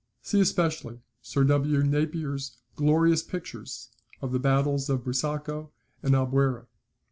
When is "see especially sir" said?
0.23-1.43